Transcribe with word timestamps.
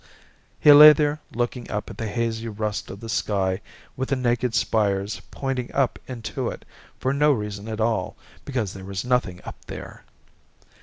He 0.59 0.71
lay 0.71 0.93
there 0.93 1.19
looking 1.31 1.69
up 1.69 1.87
at 1.91 1.99
the 1.99 2.07
hazy 2.07 2.47
rust 2.47 2.89
of 2.89 3.01
the 3.01 3.07
sky 3.07 3.61
with 3.95 4.09
the 4.09 4.15
naked 4.15 4.55
spires 4.55 5.21
pointing 5.29 5.71
up 5.73 5.99
into 6.07 6.49
it 6.49 6.65
for 6.97 7.13
no 7.13 7.31
reason 7.31 7.67
at 7.67 7.79
all, 7.79 8.17
because 8.43 8.73
there 8.73 8.83
was 8.85 9.05
nothing 9.05 9.41
up 9.45 9.63
there. 9.65 10.03